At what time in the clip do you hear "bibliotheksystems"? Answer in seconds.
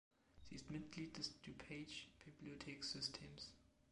2.25-3.53